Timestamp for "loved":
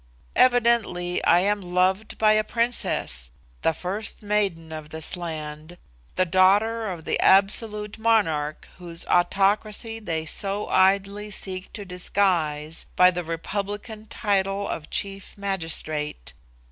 1.61-2.17